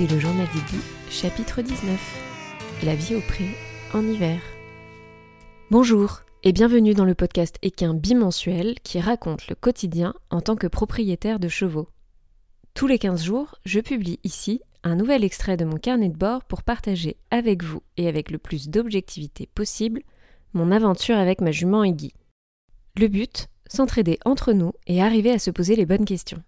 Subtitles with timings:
[0.00, 2.80] Le journal d'Iggy, chapitre 19.
[2.84, 3.44] La vie au pré
[3.92, 4.40] en hiver.
[5.70, 10.66] Bonjour et bienvenue dans le podcast équin bimensuel qui raconte le quotidien en tant que
[10.66, 11.86] propriétaire de chevaux.
[12.72, 16.44] Tous les 15 jours, je publie ici un nouvel extrait de mon carnet de bord
[16.44, 20.00] pour partager avec vous et avec le plus d'objectivité possible
[20.54, 22.14] mon aventure avec ma jument Iggy.
[22.96, 26.42] Le but, s'entraider entre nous et arriver à se poser les bonnes questions.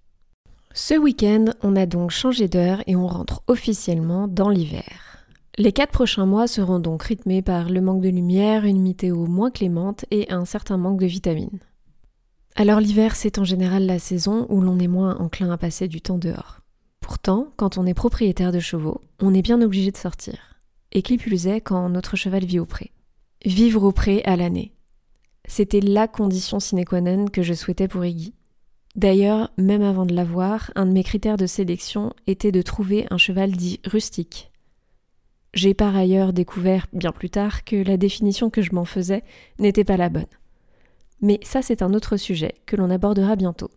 [0.75, 5.19] Ce week-end, on a donc changé d'heure et on rentre officiellement dans l'hiver.
[5.59, 9.51] Les quatre prochains mois seront donc rythmés par le manque de lumière, une météo moins
[9.51, 11.61] clémente et un certain manque de vitamines.
[12.57, 16.01] Alors l'hiver, c'est en général la saison où l'on est moins enclin à passer du
[16.01, 16.61] temps dehors.
[17.01, 20.39] Pourtant, quand on est propriétaire de chevaux, on est bien obligé de sortir.
[20.93, 22.93] Et qui plus est quand notre cheval vit au pré.
[23.45, 24.73] Vivre au pré à l'année.
[25.47, 28.33] C'était la condition sine qua non que je souhaitais pour Iggy.
[28.95, 33.17] D'ailleurs, même avant de l'avoir, un de mes critères de sélection était de trouver un
[33.17, 34.51] cheval dit rustique.
[35.55, 39.23] J'ai par ailleurs découvert bien plus tard que la définition que je m'en faisais
[39.59, 40.27] n'était pas la bonne.
[41.21, 43.71] Mais ça c'est un autre sujet que l'on abordera bientôt.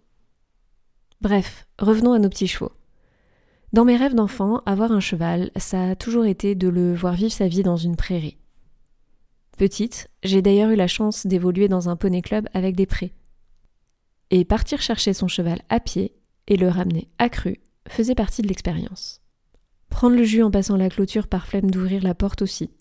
[1.22, 2.72] Bref, revenons à nos petits chevaux.
[3.72, 7.32] Dans mes rêves d'enfant, avoir un cheval, ça a toujours été de le voir vivre
[7.32, 8.38] sa vie dans une prairie.
[9.58, 13.14] Petite, j'ai d'ailleurs eu la chance d'évoluer dans un poney club avec des prés
[14.32, 16.14] et partir chercher son cheval à pied
[16.48, 19.22] et le ramener accru faisait partie de l'expérience.
[19.90, 22.72] Prendre le jus en passant la clôture par flemme d'ouvrir la porte aussi.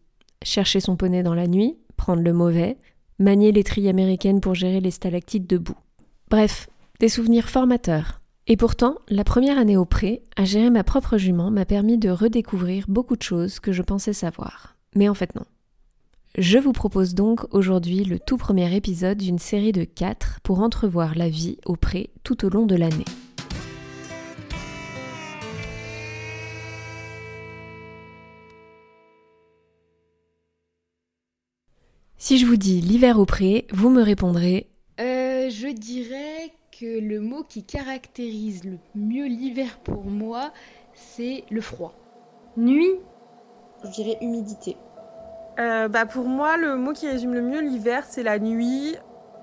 [0.43, 2.77] Chercher son poney dans la nuit, prendre le mauvais,
[3.19, 5.77] manier les trilles américaines pour gérer les stalactites debout.
[6.31, 6.69] Bref,
[7.01, 8.21] des souvenirs formateurs.
[8.47, 12.11] Et pourtant, la première année au pré, à gérer ma propre jument m'a permis de
[12.11, 14.77] redécouvrir beaucoup de choses que je pensais savoir.
[14.95, 15.45] Mais en fait non.
[16.37, 21.15] Je vous propose donc aujourd'hui le tout premier épisode d'une série de 4 pour entrevoir
[21.15, 23.05] la vie au pré tout au long de l'année.
[32.17, 34.67] Si je vous dis l'hiver au pré, vous me répondrez
[34.99, 40.53] euh, Je dirais que le mot qui caractérise le mieux l'hiver pour moi,
[40.95, 41.95] c'est le froid.
[42.57, 42.97] Nuit?
[43.85, 44.77] Je dirais humidité.
[45.59, 48.97] Euh, bah pour moi, le mot qui résume le mieux l'hiver, c'est la nuit.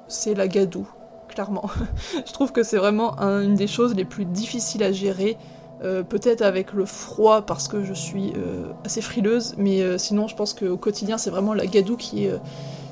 [0.08, 0.88] C'est la gadoue,
[1.30, 1.70] clairement.
[2.26, 5.38] je trouve que c'est vraiment une des choses les plus difficiles à gérer.
[5.84, 10.36] Euh, peut-être avec le froid parce que je suis euh, assez frileuse, mais sinon je
[10.36, 12.40] pense qu'au quotidien c'est vraiment la gadoue qui est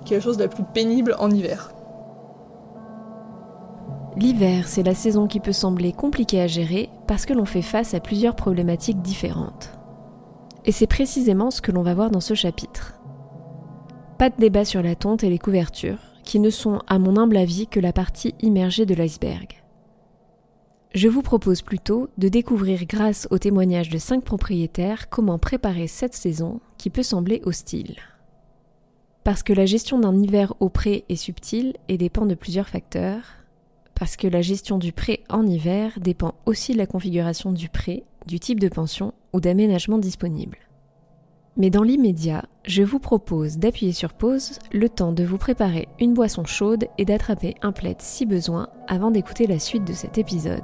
[0.09, 1.71] la chose la plus pénible en hiver.
[4.15, 7.93] L'hiver, c'est la saison qui peut sembler compliquée à gérer parce que l'on fait face
[7.93, 9.71] à plusieurs problématiques différentes.
[10.65, 12.98] Et c'est précisément ce que l'on va voir dans ce chapitre.
[14.19, 17.37] Pas de débat sur la tonte et les couvertures, qui ne sont, à mon humble
[17.37, 19.63] avis, que la partie immergée de l'iceberg.
[20.93, 26.15] Je vous propose plutôt de découvrir grâce au témoignage de cinq propriétaires comment préparer cette
[26.15, 27.95] saison qui peut sembler hostile.
[29.23, 33.23] Parce que la gestion d'un hiver au pré est subtile et dépend de plusieurs facteurs,
[33.95, 38.03] parce que la gestion du pré en hiver dépend aussi de la configuration du pré,
[38.27, 40.57] du type de pension ou d'aménagement disponible.
[41.57, 46.13] Mais dans l'immédiat, je vous propose d'appuyer sur pause le temps de vous préparer une
[46.13, 50.63] boisson chaude et d'attraper un plaid si besoin avant d'écouter la suite de cet épisode.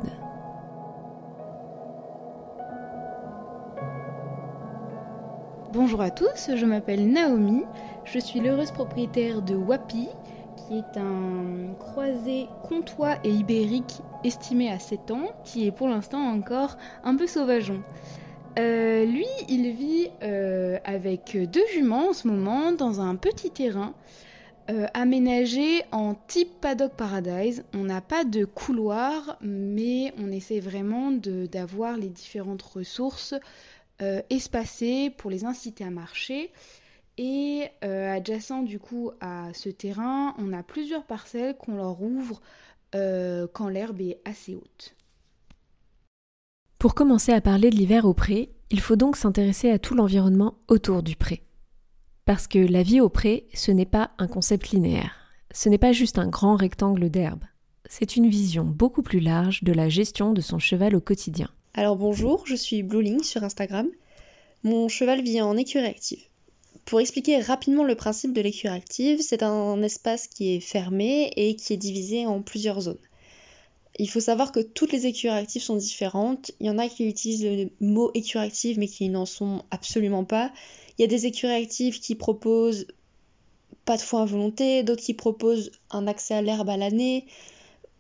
[5.74, 7.64] Bonjour à tous, je m'appelle Naomi,
[8.06, 10.08] je suis l'heureuse propriétaire de Wapi,
[10.56, 16.20] qui est un croisé comtois et ibérique estimé à 7 ans, qui est pour l'instant
[16.20, 17.82] encore un peu sauvageon.
[18.58, 23.94] Euh, lui, il vit euh, avec deux juments en ce moment dans un petit terrain
[24.70, 27.66] euh, aménagé en type paddock paradise.
[27.74, 33.36] On n'a pas de couloir, mais on essaie vraiment d'avoir les différentes ressources
[34.30, 36.52] espacées pour les inciter à marcher.
[37.18, 42.42] Et adjacent du coup à ce terrain, on a plusieurs parcelles qu'on leur ouvre
[42.92, 44.96] quand l'herbe est assez haute.
[46.86, 50.60] Pour commencer à parler de l'hiver au pré, il faut donc s'intéresser à tout l'environnement
[50.68, 51.42] autour du pré.
[52.26, 55.16] Parce que la vie au pré, ce n'est pas un concept linéaire,
[55.52, 57.44] ce n'est pas juste un grand rectangle d'herbe,
[57.90, 61.50] c'est une vision beaucoup plus large de la gestion de son cheval au quotidien.
[61.74, 63.88] Alors bonjour, je suis Blueling sur Instagram.
[64.62, 66.22] Mon cheval vit en écurie active.
[66.86, 71.56] Pour expliquer rapidement le principe de l'écurie active, c'est un espace qui est fermé et
[71.56, 73.00] qui est divisé en plusieurs zones.
[73.98, 76.52] Il faut savoir que toutes les écuries actives sont différentes.
[76.60, 80.26] Il y en a qui utilisent le mot écurie active mais qui n'en sont absolument
[80.26, 80.52] pas.
[80.98, 82.88] Il y a des écuries actives qui proposent
[83.86, 87.26] pas de foin à volonté, d'autres qui proposent un accès à l'herbe à l'année.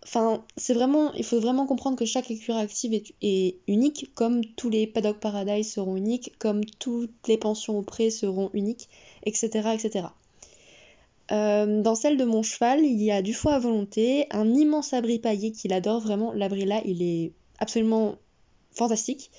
[0.04, 4.70] Enfin, c'est vraiment, il faut vraiment comprendre que chaque écurie active est, unique, comme tous
[4.70, 8.88] les paddock paradise seront uniques, comme toutes les pensions au pré seront uniques,
[9.24, 9.70] etc.
[9.74, 10.08] etc.
[11.32, 14.94] Euh, dans celle de mon cheval, il y a du foie à volonté, un immense
[14.94, 16.34] abri paillé qu'il adore vraiment.
[16.34, 18.16] L'abri là, il est absolument
[18.72, 19.32] fantastique.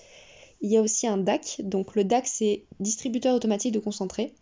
[0.60, 4.34] Il y a aussi un DAC, donc le DAC c'est distributeur automatique de concentré.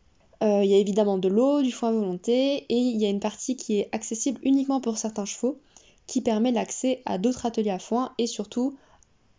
[0.42, 3.10] Euh, il y a évidemment de l'eau, du foie à volonté, et il y a
[3.10, 5.58] une partie qui est accessible uniquement pour certains chevaux,
[6.06, 8.76] qui permet l'accès à d'autres ateliers à foin et surtout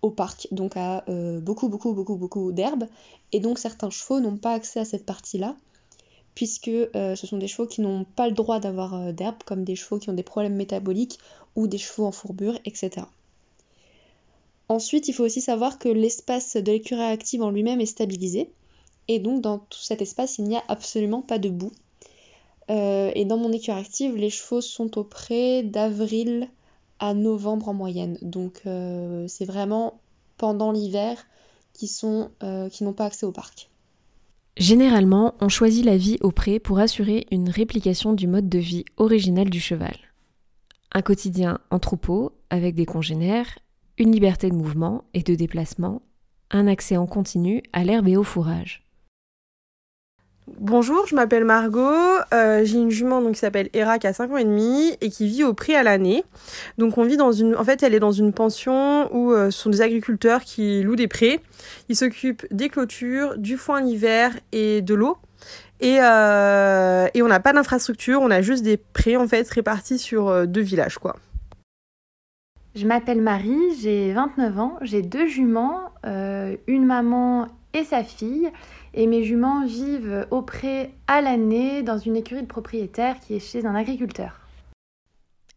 [0.02, 2.88] au parc, donc à euh, beaucoup, beaucoup, beaucoup, beaucoup d'herbes.
[3.32, 5.56] Et donc certains chevaux n'ont pas accès à cette partie-là,
[6.36, 9.76] puisque euh, ce sont des chevaux qui n'ont pas le droit d'avoir d'herbe, comme des
[9.76, 11.20] chevaux qui ont des problèmes métaboliques
[11.56, 13.08] ou des chevaux en fourbure, etc.
[14.68, 18.50] Ensuite, il faut aussi savoir que l'espace de l'écurie active en lui-même est stabilisé.
[19.08, 21.72] Et donc, dans tout cet espace, il n'y a absolument pas de boue.
[22.72, 26.50] Euh, et dans mon écurie active, les chevaux sont au près d'avril
[27.00, 28.18] à novembre en moyenne.
[28.24, 30.00] Donc, euh, c'est vraiment
[30.38, 31.24] pendant l'hiver
[31.74, 31.92] qui,
[32.44, 33.70] euh, qui n'ont pas accès au parc.
[34.58, 38.86] Généralement, on choisit la vie au pré pour assurer une réplication du mode de vie
[38.96, 39.98] original du cheval.
[40.94, 43.60] Un quotidien en troupeau, avec des congénères,
[43.98, 46.04] une liberté de mouvement et de déplacement,
[46.52, 48.85] un accès en continu à l'herbe et au fourrage.
[50.48, 51.90] Bonjour, je m'appelle Margot,
[52.32, 55.10] euh, j'ai une jument donc, qui s'appelle Hera qui a 5 ans et demi et
[55.10, 56.24] qui vit au prix à l'année.
[56.78, 59.60] Donc on vit dans une en fait, elle est dans une pension où euh, ce
[59.60, 61.40] sont des agriculteurs qui louent des prés.
[61.90, 65.18] Ils s'occupent des clôtures, du foin l'hiver et de l'eau.
[65.80, 69.98] Et, euh, et on n'a pas d'infrastructure, on a juste des prés en fait répartis
[69.98, 71.16] sur deux villages quoi.
[72.76, 78.50] Je m'appelle Marie, j'ai 29 ans, j'ai deux juments, une maman et sa fille,
[78.96, 83.40] et mes juments vivent au pré à l'année dans une écurie de propriétaire qui est
[83.40, 84.40] chez un agriculteur.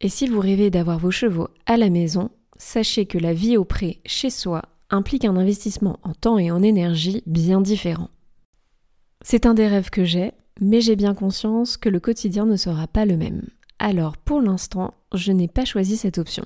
[0.01, 3.65] Et si vous rêvez d'avoir vos chevaux à la maison, sachez que la vie au
[3.65, 8.11] pré chez soi implique un investissement en temps et en énergie bien différent.
[9.23, 12.87] C'est un des rêves que j'ai, mais j'ai bien conscience que le quotidien ne sera
[12.87, 13.43] pas le même.
[13.79, 16.45] Alors pour l'instant, je n'ai pas choisi cette option.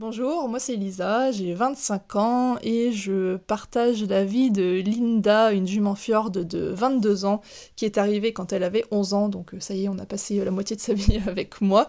[0.00, 5.66] Bonjour, moi c'est Lisa, j'ai 25 ans et je partage la vie de Linda, une
[5.66, 7.42] jument fjord de 22 ans
[7.76, 10.06] qui est arrivée quand elle avait 11 ans, donc euh, ça y est, on a
[10.06, 11.86] passé euh, la moitié de sa vie avec moi.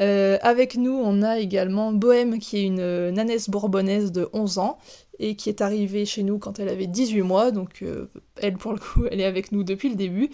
[0.00, 4.78] Euh, avec nous, on a également Bohème qui est une nanesse bourbonnaise de 11 ans
[5.20, 7.84] et qui est arrivée chez nous quand elle avait 18 mois, donc
[8.42, 10.30] elle pour le coup, elle est avec nous depuis le début.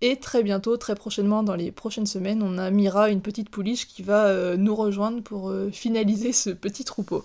[0.00, 3.86] Et très bientôt, très prochainement, dans les prochaines semaines, on a Mira, une petite pouliche,
[3.86, 7.24] qui va euh, nous rejoindre pour euh, finaliser ce petit troupeau.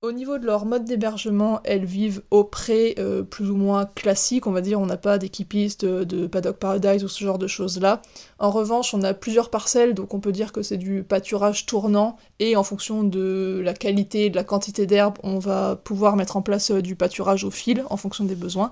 [0.00, 4.46] Au niveau de leur mode d'hébergement, elles vivent au pré euh, plus ou moins classique,
[4.46, 8.00] on va dire, on n'a pas d'équipiste de Paddock Paradise ou ce genre de choses-là.
[8.38, 12.16] En revanche, on a plusieurs parcelles, donc on peut dire que c'est du pâturage tournant,
[12.38, 16.36] et en fonction de la qualité et de la quantité d'herbe, on va pouvoir mettre
[16.36, 18.70] en place du pâturage au fil, en fonction des besoins.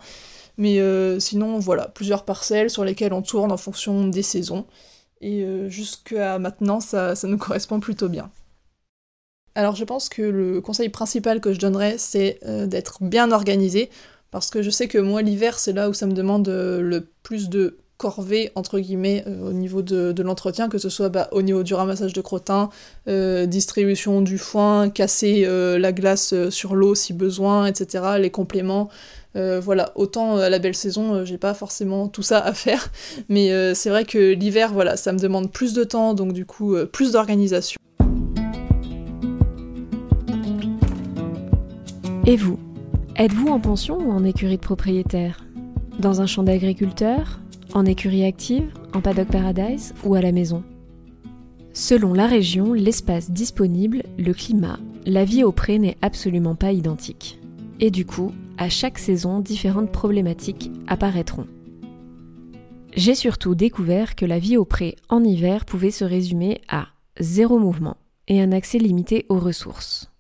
[0.58, 4.67] Mais euh, sinon, voilà, plusieurs parcelles sur lesquelles on tourne en fonction des saisons.
[5.20, 8.31] Et euh, jusqu'à maintenant, ça, nous correspond plutôt bien.
[9.55, 13.88] Alors je pense que le conseil principal que je donnerais, c'est euh, d'être bien organisé,
[14.31, 17.48] parce que je sais que moi, l'hiver, c'est là où ça me demande le plus
[17.48, 21.72] de corvée entre guillemets au niveau de, l'entretien, que ce soit bah, au niveau du
[21.72, 22.69] ramassage de crottin,
[23.06, 28.91] distribution du foin, casser la glace sur l'eau si besoin, etc., les compléments,
[29.36, 32.90] euh, voilà, autant à la belle saison, euh, j'ai pas forcément tout ça à faire,
[33.28, 36.46] mais euh, c'est vrai que l'hiver, voilà, ça me demande plus de temps, donc du
[36.46, 37.78] coup, plus d'organisation.
[42.26, 42.58] Et vous?
[43.16, 45.44] Êtes-vous en pension ou en écurie de propriétaire
[46.00, 47.40] Dans un champ d'agriculteur
[47.72, 50.64] En écurie active En paddock paradise Ou à la maison?
[51.72, 57.38] Selon la région, l'espace disponible, le climat, la vie au pré n'est absolument pas identique.
[57.81, 61.46] Et du coup, à chaque saison, différentes problématiques apparaîtront.
[62.94, 66.89] J'ai surtout découvert que la vie au pré en hiver pouvait se résumer à
[67.20, 67.98] zéro mouvement
[68.29, 70.10] et un accès limité aux ressources.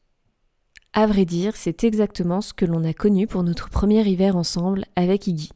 [0.92, 4.84] À vrai dire, c'est exactement ce que l'on a connu pour notre premier hiver ensemble
[4.94, 5.50] avec Iggy.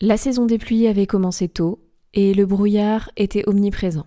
[0.00, 1.80] La saison des pluies avait commencé tôt
[2.14, 4.06] et le brouillard était omniprésent.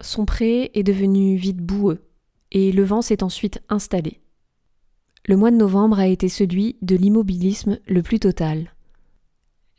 [0.00, 2.02] Son pré est devenu vide boueux
[2.52, 4.20] et le vent s'est ensuite installé.
[5.26, 8.72] Le mois de novembre a été celui de l'immobilisme le plus total.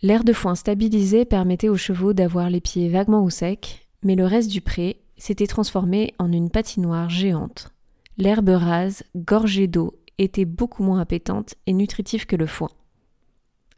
[0.02, 4.26] L'air de foin stabilisé permettait aux chevaux d'avoir les pieds vaguement au sec, mais le
[4.26, 7.70] reste du pré s'était transformé en une patinoire géante.
[8.18, 12.70] L'herbe rase, gorgée d'eau, était beaucoup moins appétante et nutritive que le foin.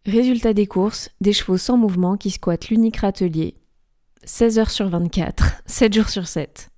[0.06, 3.56] Résultat des courses, des chevaux sans mouvement qui squattent l'unique râtelier.
[4.26, 6.73] 16 heures sur 24, 7 jours sur 7.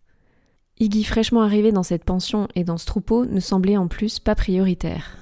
[0.78, 4.36] Iggy fraîchement arrivé dans cette pension et dans ce troupeau ne semblait en plus pas
[4.36, 5.18] prioritaire.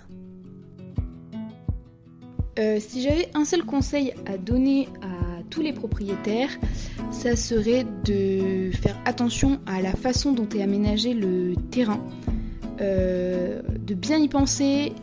[2.58, 6.50] Euh, si j'avais un seul conseil à donner à tous les propriétaires,
[7.12, 12.04] ça serait de faire attention à la façon dont est aménagé le terrain,
[12.82, 14.94] euh, de bien y penser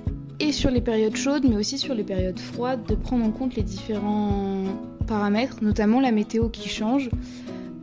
[0.40, 3.54] et sur les périodes chaudes mais aussi sur les périodes froides, de prendre en compte
[3.54, 4.64] les différents
[5.07, 7.09] paramètres, notamment la météo qui change,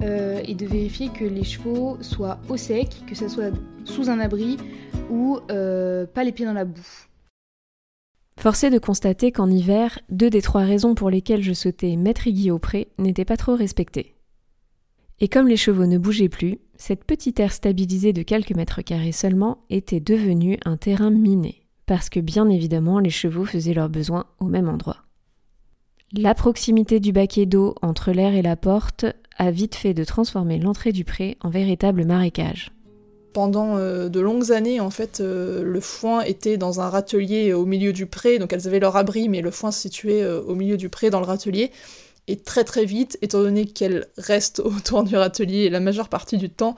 [0.01, 4.19] euh, et de vérifier que les chevaux soient au sec, que ça soit sous un
[4.19, 4.57] abri
[5.09, 7.07] ou pas les pieds dans la boue.
[8.39, 12.51] Forcé de constater qu'en hiver, deux des trois raisons pour lesquelles je souhaitais mettre Iggy
[12.51, 14.15] au pré n'étaient pas trop respectées.
[15.19, 19.11] Et comme les chevaux ne bougeaient plus, cette petite aire stabilisée de quelques mètres carrés
[19.11, 24.25] seulement était devenue un terrain miné, parce que bien évidemment les chevaux faisaient leurs besoins
[24.39, 24.97] au même endroit.
[26.13, 30.59] La proximité du baquet d'eau entre l'air et la porte a vite fait de transformer
[30.59, 32.71] l'entrée du pré en véritable marécage.
[33.33, 37.65] Pendant euh, de longues années, en fait, euh, le foin était dans un râtelier au
[37.65, 40.55] milieu du pré, donc elles avaient leur abri, mais le foin se situait euh, au
[40.55, 41.71] milieu du pré dans le râtelier.
[42.29, 46.49] Et très très vite, étant donné qu'elles restent autour du râtelier la majeure partie du
[46.49, 46.75] temps,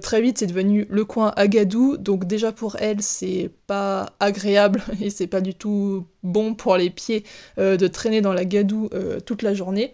[0.00, 5.10] très vite c'est devenu le coin agadou, donc déjà pour elles c'est pas agréable et
[5.10, 7.24] c'est pas du tout bon pour les pieds
[7.58, 8.88] de traîner dans la gadou
[9.26, 9.92] toute la journée.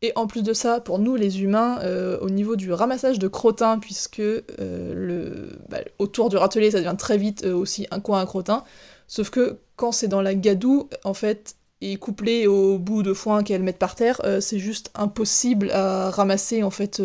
[0.00, 3.26] Et en plus de ça, pour nous les humains, euh, au niveau du ramassage de
[3.26, 7.98] crottins, puisque euh, le, bah, autour du râtelier ça devient très vite euh, aussi un
[7.98, 8.62] coin à crottins,
[9.08, 13.42] sauf que quand c'est dans la gadoue, en fait, et couplé au bout de foin
[13.42, 17.00] qu'elles mettent par terre, c'est juste impossible à ramasser en fait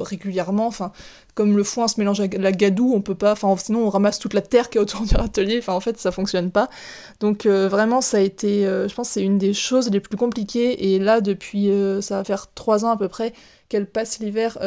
[0.00, 0.66] régulièrement.
[0.66, 0.90] Enfin,
[1.36, 4.18] comme le foin se mélange à la gadoue, on peut pas, enfin sinon on ramasse
[4.18, 6.68] toute la terre qui est autour du râtelier, enfin en fait ça fonctionne pas.
[7.20, 10.16] Donc euh, vraiment ça a été, euh, je pense c'est une des choses les plus
[10.16, 13.34] compliquées et là depuis, euh, ça va faire trois ans à peu près
[13.68, 14.58] qu'elle passe l'hiver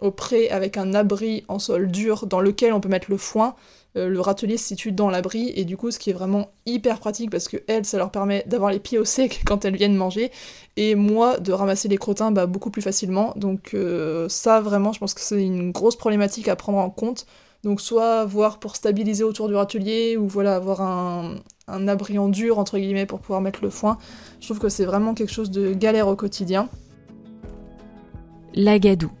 [0.00, 3.54] au pré avec un abri en sol dur dans lequel on peut mettre le foin.
[3.96, 7.00] Euh, le râtelier se situe dans l'abri et du coup ce qui est vraiment hyper
[7.00, 9.96] pratique parce que elles ça leur permet d'avoir les pieds au sec quand elles viennent
[9.96, 10.30] manger
[10.76, 13.32] et moi de ramasser les crottins bah, beaucoup plus facilement.
[13.36, 17.26] Donc euh, ça vraiment je pense que c'est une grosse problématique à prendre en compte.
[17.64, 22.28] Donc soit voir pour stabiliser autour du râtelier ou voilà avoir un, un abri en
[22.28, 23.98] dur entre guillemets pour pouvoir mettre le foin.
[24.40, 26.68] Je trouve que c'est vraiment quelque chose de galère au quotidien.
[28.54, 29.12] La gadoue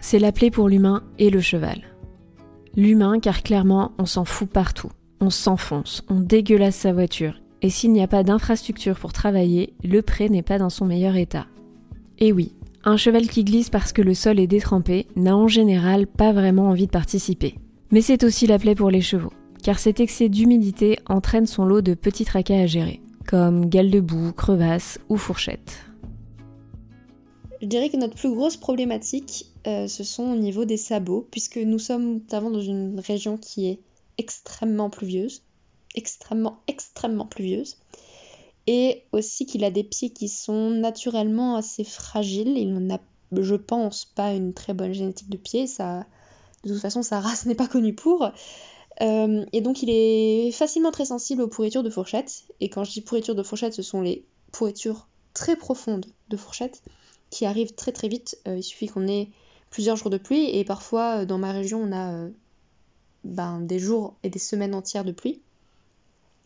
[0.00, 1.93] c'est l'appelé pour l'humain et le cheval
[2.76, 4.90] L'humain, car clairement, on s'en fout partout.
[5.20, 7.40] On s'enfonce, on dégueulasse sa voiture.
[7.62, 11.16] Et s'il n'y a pas d'infrastructure pour travailler, le pré n'est pas dans son meilleur
[11.16, 11.46] état.
[12.18, 12.52] Et oui,
[12.84, 16.68] un cheval qui glisse parce que le sol est détrempé n'a en général pas vraiment
[16.68, 17.54] envie de participer.
[17.90, 21.80] Mais c'est aussi la plaie pour les chevaux, car cet excès d'humidité entraîne son lot
[21.80, 25.84] de petits tracas à gérer, comme gales de boue, crevasses ou fourchettes.
[27.64, 31.56] Je dirais que notre plus grosse problématique, euh, ce sont au niveau des sabots, puisque
[31.56, 33.80] nous sommes notamment dans une région qui est
[34.18, 35.40] extrêmement pluvieuse,
[35.94, 37.78] extrêmement, extrêmement pluvieuse,
[38.66, 42.58] et aussi qu'il a des pieds qui sont naturellement assez fragiles.
[42.58, 43.00] Il n'a,
[43.32, 46.04] je pense, pas une très bonne génétique de pieds, ça,
[46.64, 48.30] de toute façon, sa race n'est pas connue pour.
[49.00, 52.44] Euh, et donc il est facilement très sensible aux pourritures de fourchettes.
[52.60, 56.82] Et quand je dis pourritures de fourchettes, ce sont les pourritures très profondes de fourchettes
[57.34, 58.38] qui arrivent très très vite.
[58.46, 59.28] Euh, il suffit qu'on ait
[59.70, 62.30] plusieurs jours de pluie et parfois euh, dans ma région on a euh,
[63.24, 65.40] ben, des jours et des semaines entières de pluie.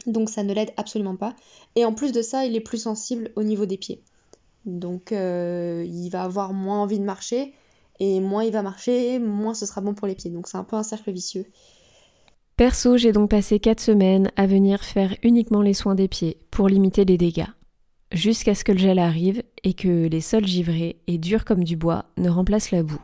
[0.07, 1.37] Donc ça ne l'aide absolument pas.
[1.77, 4.01] Et en plus de ça, il est plus sensible au niveau des pieds.
[4.65, 7.53] Donc il va avoir moins envie de marcher.
[8.01, 10.31] Et moins il va marcher, moins ce sera bon pour les pieds.
[10.31, 11.47] Donc c'est un peu un cercle vicieux.
[12.57, 16.69] Perso, j'ai donc passé 4 semaines à venir faire uniquement les soins des pieds pour
[16.69, 17.49] limiter les dégâts
[18.13, 21.77] jusqu'à ce que le gel arrive et que les sols givrés et durs comme du
[21.77, 23.01] bois ne remplacent la boue.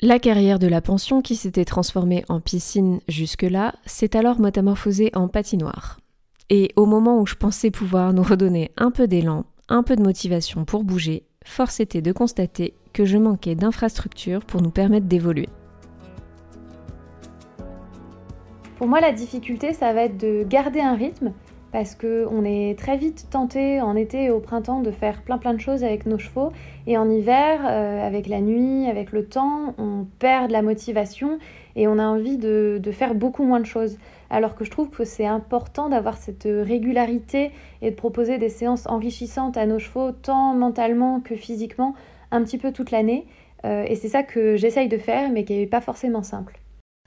[0.00, 5.28] La carrière de la pension, qui s'était transformée en piscine jusque-là, s'est alors métamorphosée en
[5.28, 5.98] patinoire.
[6.50, 10.02] Et au moment où je pensais pouvoir nous redonner un peu d'élan, un peu de
[10.02, 15.48] motivation pour bouger, force était de constater que je manquais d'infrastructures pour nous permettre d'évoluer.
[18.76, 21.32] Pour moi, la difficulté, ça va être de garder un rythme
[21.74, 25.52] parce qu'on est très vite tenté en été et au printemps de faire plein plein
[25.52, 26.52] de choses avec nos chevaux
[26.86, 31.40] et en hiver, euh, avec la nuit, avec le temps, on perd de la motivation
[31.74, 33.98] et on a envie de, faire beaucoup moins de choses.
[34.30, 37.50] Alors que je trouve que c'est important d'avoir cette régularité
[37.82, 41.96] et de proposer des séances enrichissantes à nos chevaux, tant mentalement que physiquement,
[42.30, 43.26] un petit peu toute l'année.
[43.64, 46.60] Euh, et c'est ça que j'essaye de faire, mais qui n'est pas forcément simple.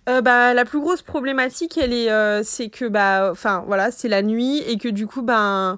[0.08, 4.08] Euh, bah, la plus grosse problématique, elle est, euh, c'est que bah, enfin voilà, c'est
[4.08, 5.78] la nuit et que du coup, ben,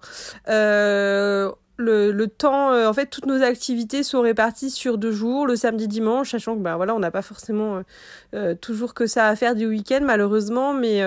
[0.49, 5.55] euh, le, temps, euh, en fait, toutes nos activités sont réparties sur deux jours, le
[5.55, 7.81] samedi, dimanche, sachant que bah voilà, on n'a pas forcément euh,
[8.35, 11.01] euh, toujours que ça à faire du week-end malheureusement, mais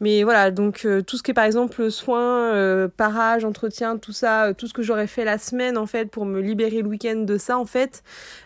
[0.00, 4.66] mais voilà, donc tout ce qui est par exemple soins, parage, entretien, tout ça, tout
[4.66, 7.58] ce que j'aurais fait la semaine en fait pour me libérer le week-end de ça
[7.58, 8.02] en fait,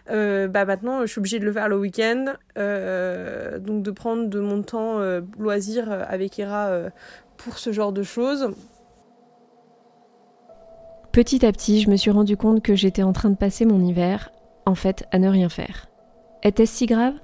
[0.09, 4.63] bah maintenant je suis obligée de le faire le week-end, donc de prendre de mon
[4.63, 5.01] temps
[5.39, 6.71] loisir avec Ira
[7.37, 8.51] pour ce genre de choses.
[11.19, 13.83] Petit à petit, je me suis rendu compte que j'étais en train de passer mon
[13.83, 14.31] hiver,
[14.67, 15.89] en fait, à ne rien faire.
[16.45, 17.15] Était-ce si grave?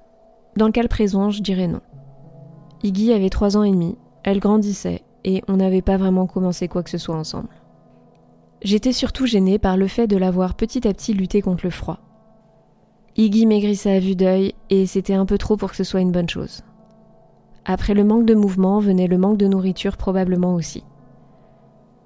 [0.56, 1.80] Dans le cas présent, je dirais non.
[2.82, 6.82] Iggy avait trois ans et demi, elle grandissait, et on n'avait pas vraiment commencé quoi
[6.82, 7.50] que ce soit ensemble.
[8.62, 11.70] J'étais surtout gênée par le fait de la voir petit à petit lutter contre le
[11.70, 12.00] froid.
[13.14, 16.10] Iggy maigrissait à vue d'œil, et c'était un peu trop pour que ce soit une
[16.10, 16.62] bonne chose.
[17.64, 20.82] Après le manque de mouvement venait le manque de nourriture probablement aussi.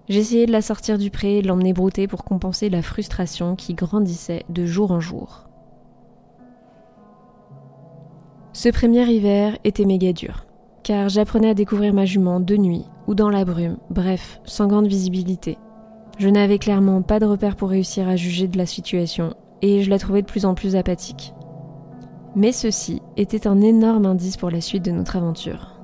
[0.09, 3.75] J'essayais de la sortir du pré et de l'emmener brouter pour compenser la frustration qui
[3.75, 5.49] grandissait de jour en jour.
[8.55, 10.47] Ce premier hiver était méga dur,
[10.83, 14.87] car j'apprenais à découvrir ma jument de nuit ou dans la brume, bref, sans grande
[14.87, 15.59] visibilité.
[16.19, 19.91] Je n'avais clairement pas de repère pour réussir à juger de la situation, et je
[19.91, 21.35] la trouvais de plus en plus apathique.
[22.35, 25.78] Mais ceci était un énorme indice pour la suite de notre aventure.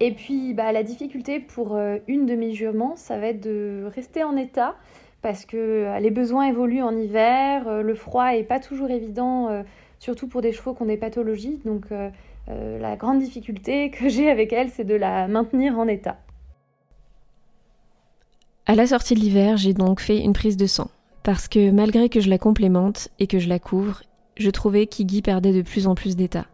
[0.00, 3.84] Et puis bah, la difficulté pour euh, une de mes juments, ça va être de
[3.94, 4.76] rester en état
[5.22, 9.64] parce que euh, les besoins évoluent en hiver, euh, le froid est pas toujours évident,
[9.98, 11.58] surtout pour des chevaux qui ont des pathologies.
[11.64, 11.86] Donc
[12.46, 16.18] la grande difficulté que j'ai avec elle, c'est de la maintenir en état.
[18.66, 20.90] À la sortie de l'hiver, j'ai donc fait une prise de sang.
[21.22, 24.02] Parce que malgré que je la complémente et que je la couvre,
[24.36, 26.46] je trouvais qu'Iggy perdait de plus en plus d'état.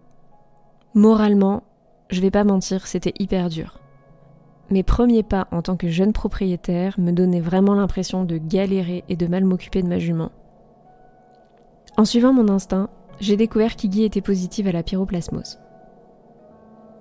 [0.94, 1.64] Moralement,
[2.10, 3.80] je vais pas mentir, c'était hyper dur.
[4.70, 9.16] Mes premiers pas en tant que jeune propriétaire me donnaient vraiment l'impression de galérer et
[9.16, 10.32] de mal m'occuper de ma jument.
[11.96, 12.88] En suivant mon instinct,
[13.20, 15.58] j'ai découvert qu'Iggy était positive à la pyroplasmose.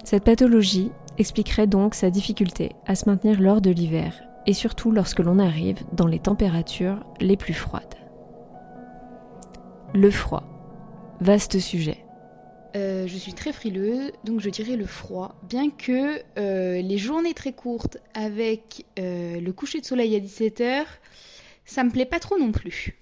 [0.03, 4.13] Cette pathologie expliquerait donc sa difficulté à se maintenir lors de l'hiver
[4.45, 7.95] et surtout lorsque l'on arrive dans les températures les plus froides.
[9.93, 10.43] Le froid.
[11.21, 12.02] Vaste sujet.
[12.75, 15.35] Euh, je suis très frileuse, donc je dirais le froid.
[15.43, 20.85] Bien que euh, les journées très courtes avec euh, le coucher de soleil à 17h,
[21.65, 22.99] ça me plaît pas trop non plus.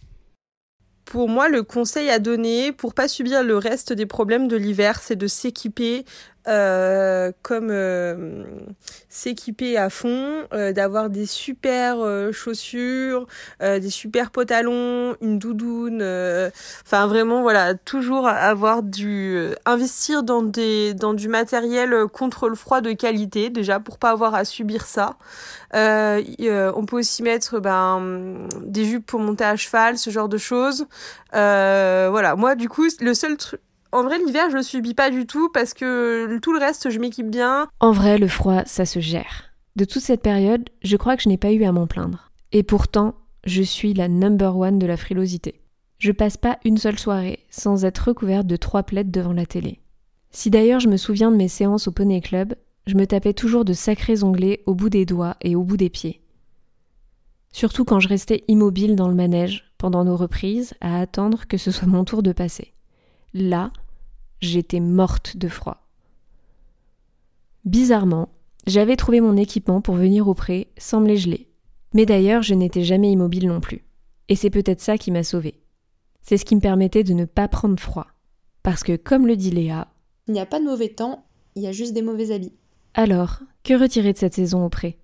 [1.05, 4.99] Pour moi, le conseil à donner pour pas subir le reste des problèmes de l'hiver,
[5.01, 6.05] c'est de s'équiper
[6.47, 8.43] euh, comme euh,
[9.10, 11.97] s'équiper à fond, euh, d'avoir des super
[12.32, 13.27] chaussures,
[13.60, 16.01] des super pantalons, une doudoune,
[16.86, 22.82] enfin vraiment voilà, toujours avoir du investir dans des dans du matériel contre le froid
[22.82, 25.17] de qualité déjà pour pas avoir à subir ça.
[25.73, 30.86] on peut aussi mettre ben des jupes pour monter à cheval, ce genre de choses.
[31.32, 35.25] voilà, moi du coup le seul truc en vrai, l'hiver, je le subis pas du
[35.25, 37.67] tout parce que tout le reste, je m'équipe bien.
[37.80, 39.51] En vrai, le froid, ça se gère.
[39.75, 42.32] De toute cette période, je crois que je n'ai pas eu à m'en plaindre.
[42.51, 45.62] Et pourtant, je suis la number one de la frilosité.
[45.97, 49.80] Je passe pas une seule soirée sans être recouverte de trois plaides devant la télé.
[50.32, 52.56] Si d'ailleurs je me souviens de mes séances au Poney Club,
[52.88, 55.89] je me tapais toujours de sacrés onglets au bout des doigts et au bout des
[55.89, 56.21] pieds.
[57.51, 61.69] Surtout quand je restais immobile dans le manège pendant nos reprises à attendre que ce
[61.69, 62.73] soit mon tour de passer.
[63.34, 63.72] Là,
[64.41, 65.88] j'étais morte de froid.
[67.65, 68.30] Bizarrement,
[68.67, 71.48] j'avais trouvé mon équipement pour venir au pré sans me les geler.
[71.94, 73.84] Mais d'ailleurs, je n'étais jamais immobile non plus.
[74.30, 75.62] Et c'est peut-être ça qui m'a sauvée.
[76.22, 78.08] C'est ce qui me permettait de ne pas prendre froid.
[78.63, 79.88] Parce que, comme le dit Léa,
[80.28, 82.54] il n'y a pas de mauvais temps, il y a juste des mauvais habits.
[82.94, 84.98] Alors, que retirer de cette saison au pré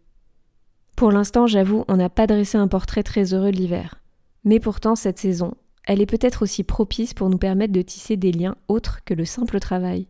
[0.95, 4.01] Pour l'instant, j'avoue, on n'a pas dressé un portrait très heureux de l'hiver.
[4.43, 5.55] Mais pourtant, cette saison,
[5.87, 9.23] elle est peut-être aussi propice pour nous permettre de tisser des liens autres que le
[9.23, 10.07] simple travail.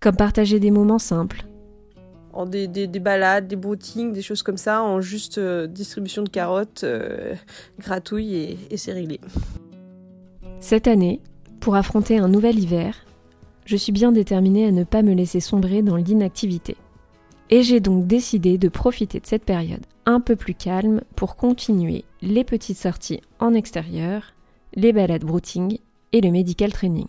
[0.00, 1.44] Comme partager des moments simples.
[2.32, 6.82] En des, balades, des broutings, des choses comme ça, en juste euh, distribution de carottes,
[6.82, 7.34] euh,
[7.78, 9.20] gratouille et, et c'est réglé.
[10.60, 11.20] Cette année,
[11.60, 12.96] pour affronter un nouvel hiver,
[13.66, 16.76] je suis bien déterminée à ne pas me laisser sombrer dans l'inactivité.
[17.50, 22.04] Et j'ai donc décidé de profiter de cette période un peu plus calme pour continuer
[22.22, 24.33] les petites sorties en extérieur
[24.74, 25.78] les balades brouting
[26.12, 27.06] et le medical training.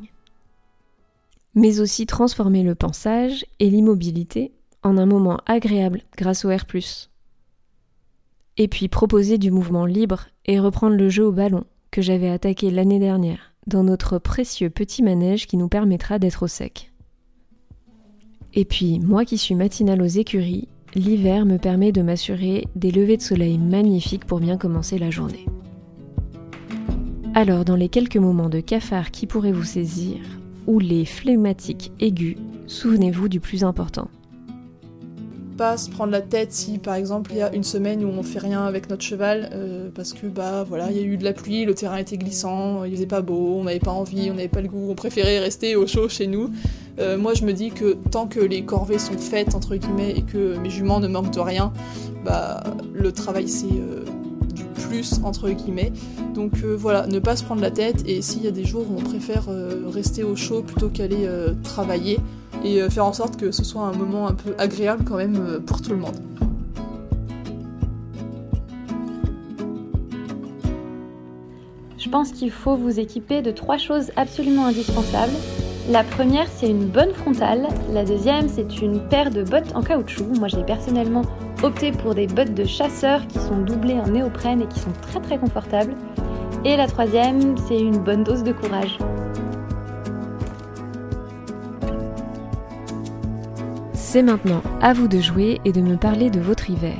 [1.54, 4.52] Mais aussi transformer le pensage et l'immobilité
[4.84, 6.66] en un moment agréable grâce au R.
[8.58, 12.72] Et puis proposer du mouvement libre et reprendre le jeu au ballon que j'avais attaqué
[12.72, 16.92] l'année dernière dans notre précieux petit manège qui nous permettra d'être au sec.
[18.54, 23.18] Et puis, moi qui suis matinale aux écuries, l'hiver me permet de m'assurer des levées
[23.18, 25.46] de soleil magnifiques pour bien commencer la journée.
[27.38, 30.20] Alors, dans les quelques moments de cafard qui pourraient vous saisir,
[30.68, 34.08] ou les flegmatiques aigus, souvenez-vous du plus important
[35.58, 38.24] pas se prendre la tête si par exemple il y a une semaine où on
[38.24, 41.24] fait rien avec notre cheval euh, parce que bah voilà il y a eu de
[41.24, 44.34] la pluie, le terrain était glissant, il faisait pas beau, on n'avait pas envie, on
[44.34, 46.50] n'avait pas le goût, on préférait rester au chaud chez nous.
[47.00, 50.24] Euh, moi je me dis que tant que les corvées sont faites entre guillemets et
[50.24, 51.72] que mes juments ne manquent de rien,
[52.26, 52.62] bah
[52.94, 54.04] le travail c'est euh,
[54.76, 55.92] plus entre guillemets.
[56.34, 58.98] Donc voilà, ne pas se prendre la tête et s'il y a des jours où
[58.98, 59.46] on préfère
[59.88, 61.28] rester au chaud plutôt qu'aller
[61.64, 62.20] travailler,
[62.64, 65.36] et euh, faire en sorte que ce soit un moment un peu agréable quand même
[65.36, 66.16] euh, pour tout le monde.
[71.98, 75.34] Je pense qu'il faut vous équiper de trois choses absolument indispensables.
[75.90, 77.68] La première, c'est une bonne frontale.
[77.94, 80.26] La deuxième, c'est une paire de bottes en caoutchouc.
[80.40, 81.24] Moi, j'ai personnellement
[81.64, 85.20] opté pour des bottes de chasseur qui sont doublées en néoprène et qui sont très
[85.20, 85.96] très confortables.
[86.64, 88.98] Et la troisième, c'est une bonne dose de courage.
[93.94, 96.98] C'est maintenant à vous de jouer et de me parler de votre hiver.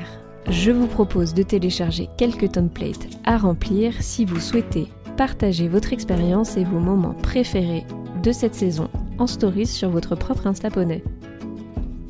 [0.50, 6.58] Je vous propose de télécharger quelques templates à remplir si vous souhaitez partager votre expérience
[6.58, 7.86] et vos moments préférés
[8.22, 10.70] de cette saison en stories sur votre propre Insta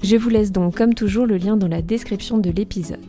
[0.06, 3.00] Je vous laisse donc comme toujours le lien dans la description de l'épisode.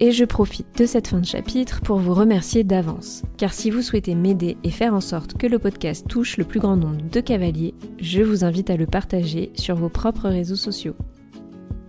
[0.00, 3.82] Et je profite de cette fin de chapitre pour vous remercier d'avance, car si vous
[3.82, 7.20] souhaitez m'aider et faire en sorte que le podcast touche le plus grand nombre de
[7.20, 10.96] cavaliers, je vous invite à le partager sur vos propres réseaux sociaux.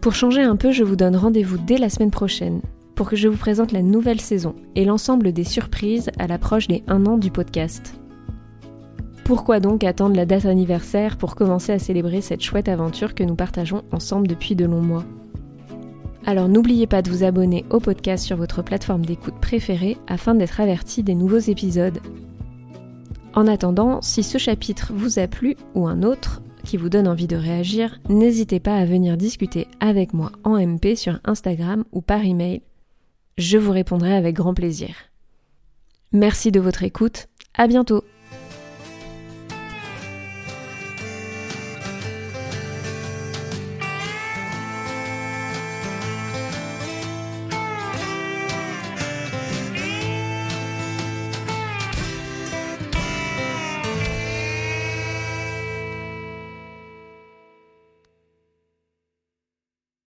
[0.02, 2.60] Pour changer un peu, je vous donne rendez-vous dès la semaine prochaine
[2.94, 6.84] pour que je vous présente la nouvelle saison et l'ensemble des surprises à l'approche des
[6.88, 8.02] 1 an du podcast.
[9.28, 13.36] Pourquoi donc attendre la date anniversaire pour commencer à célébrer cette chouette aventure que nous
[13.36, 15.04] partageons ensemble depuis de longs mois?
[16.26, 20.62] Alors n'oubliez pas de vous abonner au podcast sur votre plateforme d'écoute préférée afin d'être
[20.62, 22.00] averti des nouveaux épisodes.
[23.34, 27.28] En attendant, si ce chapitre vous a plu ou un autre, qui vous donne envie
[27.28, 32.24] de réagir, n'hésitez pas à venir discuter avec moi en MP sur Instagram ou par
[32.24, 32.62] email.
[33.38, 34.96] Je vous répondrai avec grand plaisir.
[36.14, 38.06] Merci de votre écoute, à bientôt